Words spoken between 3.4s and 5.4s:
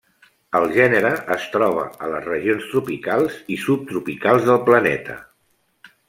i subtropicals del planeta.